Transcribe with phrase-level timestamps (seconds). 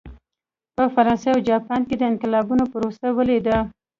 [0.75, 3.57] په فرانسه او جاپان کې د انقلابونو پروسه ولیده.